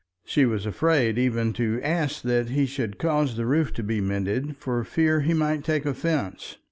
[0.25, 4.57] She was afraid even to ask that he should cause the roof to be mended
[4.57, 6.57] for fear he might take offence.